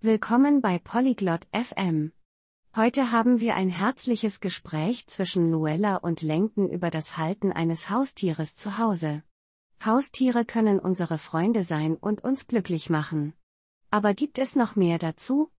[0.00, 2.12] Willkommen bei Polyglot FM.
[2.76, 8.54] Heute haben wir ein herzliches Gespräch zwischen Luella und Lenken über das Halten eines Haustieres
[8.54, 9.24] zu Hause.
[9.84, 13.34] Haustiere können unsere Freunde sein und uns glücklich machen.
[13.90, 15.50] Aber gibt es noch mehr dazu?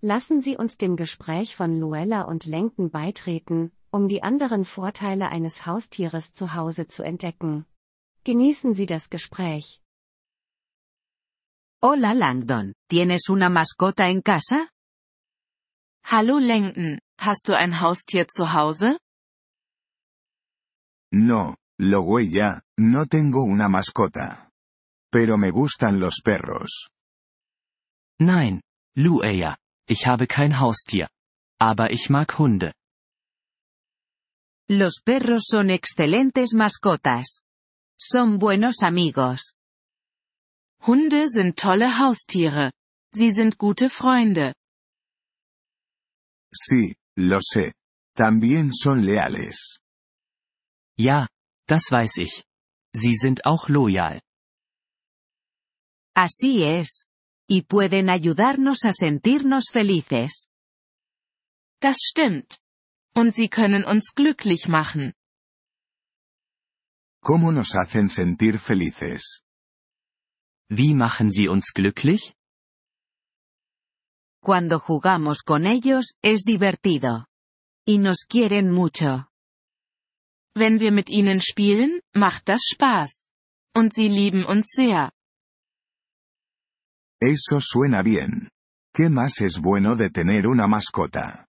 [0.00, 5.66] Lassen Sie uns dem Gespräch von Luella und Lenken beitreten, um die anderen Vorteile eines
[5.66, 7.64] Haustieres zu Hause zu entdecken.
[8.24, 9.83] Genießen Sie das Gespräch.
[11.86, 14.70] Hola Langdon, ¿tienes una mascota en casa?
[16.02, 18.98] Hallo Lenken, hast du ein Haustier zu Hause?
[21.12, 24.48] No, lo huella, no tengo una mascota.
[25.12, 26.88] Pero me gustan los perros.
[28.18, 28.62] Nein,
[28.96, 31.10] Lueya, ich habe kein Haustier.
[31.60, 32.72] Aber ich mag Hunde.
[34.70, 37.42] Los perros son excelentes mascotas.
[38.00, 39.53] Son buenos amigos.
[40.86, 42.70] Hunde sind tolle Haustiere.
[43.14, 44.54] Sie sind gute Freunde.
[46.52, 47.72] Sí, lo sé.
[48.14, 49.80] También son leales.
[50.98, 51.26] Ja,
[51.66, 52.44] das weiß ich.
[52.94, 54.20] Sie sind auch loyal.
[56.14, 57.06] Así es.
[57.48, 60.46] Y pueden ayudarnos a sentirnos felices.
[61.80, 62.58] Das stimmt.
[63.14, 65.14] Und sie können uns glücklich machen.
[67.22, 69.43] ¿Cómo nos hacen sentir felices?
[70.70, 72.34] Wie machen sie uns glücklich?
[74.42, 77.26] Cuando jugamos con ellos, es divertido.
[77.86, 79.26] Y nos quieren mucho.
[80.54, 83.16] Wenn wir mit ihnen spielen, macht das Spaß.
[83.76, 85.12] Und sie lieben uns sehr.
[87.20, 88.50] Eso suena bien.
[88.94, 91.46] ¿Qué más es bueno de tener una mascota?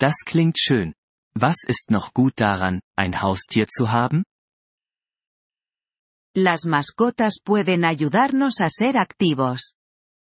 [0.00, 0.94] Das klingt schön.
[1.34, 4.24] Was ist noch gut daran, ein Haustier zu haben?
[6.40, 9.74] Las mascotas pueden ayudarnos a ser activos.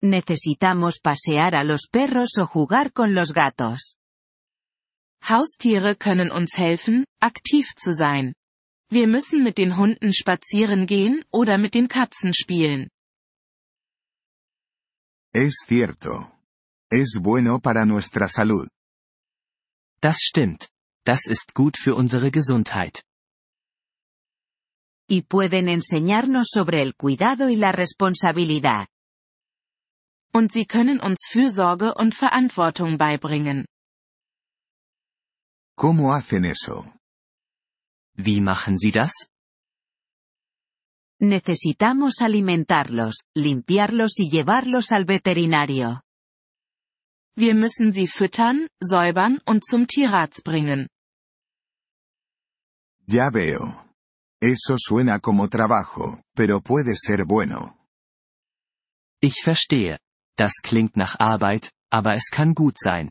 [0.01, 3.97] Necesitamos pasear a los perros o jugar con los gatos.
[5.21, 8.35] Haustiere können uns helfen, aktiv zu sein.
[8.89, 12.89] Wir müssen mit den Hunden spazieren gehen oder mit den Katzen spielen.
[15.33, 16.31] Es cierto.
[16.89, 18.69] Es bueno para nuestra salud.
[19.99, 20.69] Das stimmt.
[21.03, 23.03] Das ist gut für unsere Gesundheit.
[25.09, 28.87] Y pueden enseñarnos sobre el cuidado y la responsabilidad.
[30.33, 33.65] Und sie können uns Fürsorge und Verantwortung beibringen.
[35.75, 36.93] ¿Cómo hacen eso?
[38.15, 39.13] Wie machen sie das?
[41.19, 46.01] Necesitamos alimentarlos, limpiarlos y llevarlos al veterinario.
[47.35, 50.89] Wir müssen sie füttern, säubern und zum Tierarzt bringen.
[53.07, 53.86] Ya veo.
[54.41, 57.77] Eso suena como trabajo, pero puede ser bueno.
[59.21, 59.99] Ich verstehe.
[60.37, 63.09] Das klingt nach Arbeit, aber es kann gut sein.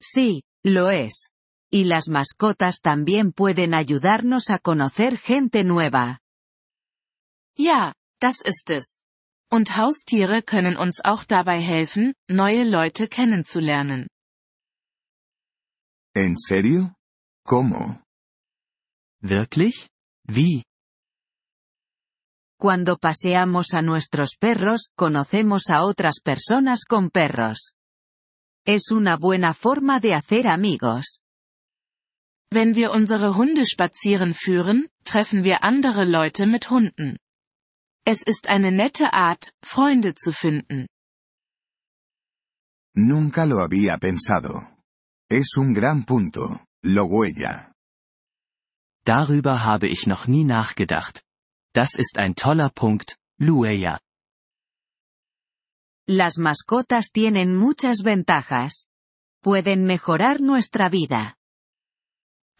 [0.00, 1.30] Sí, lo es.
[1.72, 6.18] Y las mascotas también pueden ayudarnos a conocer gente nueva.
[7.56, 8.92] Ja, das ist es.
[9.50, 14.06] Und Haustiere können uns auch dabei helfen, neue Leute kennenzulernen.
[16.14, 16.94] ¿En serio?
[17.44, 18.02] ¿Cómo?
[19.22, 19.88] Wirklich?
[20.26, 20.64] Wie?
[22.60, 27.74] Cuando paseamos a nuestros perros, conocemos a otras personas con perros.
[28.66, 31.20] Es una buena forma de hacer amigos.
[32.50, 37.18] Wenn wir unsere Hunde spazieren führen, treffen wir andere Leute mit Hunden.
[38.04, 40.88] Es ist eine nette Art, Freunde zu finden.
[42.94, 44.76] Nunca lo había pensado.
[45.30, 47.72] Es un gran punto, lo huella.
[49.08, 51.24] Darüber habe ich noch nie nachgedacht.
[51.72, 53.98] Das ist ein toller Punkt, Lueya.
[56.06, 58.86] Las mascotas tienen muchas ventajas.
[59.42, 61.34] Pueden mejorar nuestra vida.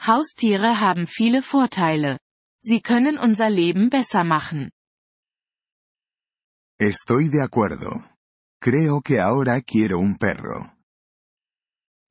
[0.01, 2.19] Haustiere haben viele Vorteile.
[2.63, 4.71] Sie können unser Leben besser machen.
[6.81, 7.91] Estoy de acuerdo.
[8.59, 10.71] Creo que ahora quiero un perro.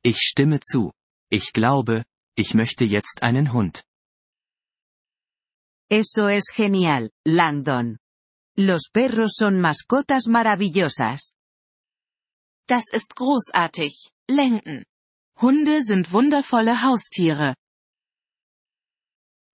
[0.04, 0.92] Ich stimme zu.
[1.32, 2.06] Ich glaube,
[2.36, 3.87] ich möchte jetzt einen Hund.
[5.90, 7.98] Eso es genial, Langdon.
[8.58, 11.36] Los perros son mascotas maravillosas.
[12.68, 14.84] Das ist großartig, Lenken.
[15.40, 17.56] Hunde sind wundervolle Haustiere.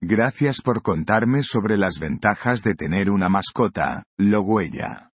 [0.02, 5.10] Gracias por contarme sobre las ventajas de tener una mascota, lo huella.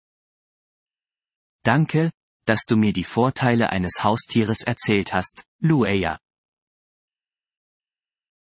[1.64, 2.12] Danke,
[2.46, 6.20] dass du mir die Vorteile eines Haustieres erzählt hast, Lueya.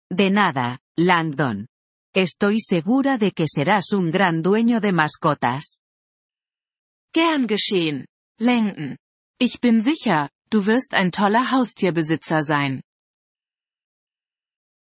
[0.09, 1.67] De nada, Langdon.
[2.15, 5.79] Estoy segura de que serás un gran dueño de mascotas.
[7.11, 8.05] Gern geschehen.
[8.37, 8.99] Lenken.
[9.39, 12.83] Ich bin sicher, du wirst ein toller Haustierbesitzer sein.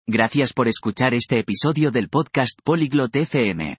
[0.06, 3.76] Gracias por escuchar este episodio del podcast Polyglot FM.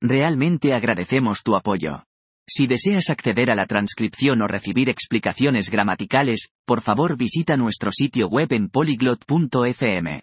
[0.00, 2.04] Realmente agradecemos tu apoyo.
[2.46, 8.28] Si deseas acceder a la transcripción o recibir explicaciones gramaticales, por favor visita nuestro sitio
[8.28, 10.22] web en polyglot.fm.